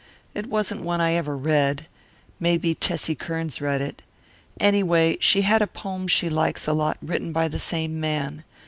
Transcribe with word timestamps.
It 0.33 0.47
wasn't 0.47 0.81
one 0.81 0.99
I 0.99 1.13
ever 1.13 1.37
read. 1.37 1.85
Maybe 2.39 2.73
Tessie 2.73 3.13
Kearns 3.13 3.61
read 3.61 3.81
it. 3.81 4.01
Anyway, 4.59 5.15
she 5.19 5.43
had 5.43 5.61
a 5.61 5.67
poem 5.67 6.07
she 6.07 6.27
likes 6.27 6.65
a 6.65 6.73
lot 6.73 6.97
written 7.03 7.31
by 7.31 7.47
the 7.47 7.59
same 7.59 7.99
man. 7.99 8.43